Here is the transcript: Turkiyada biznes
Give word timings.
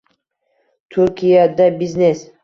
Turkiyada 0.95 1.67
biznes 1.79 2.25